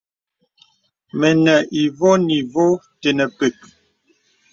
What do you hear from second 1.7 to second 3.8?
ivɔ̄ɔ̄ nì vɔ̄ɔ̄ tənə pək.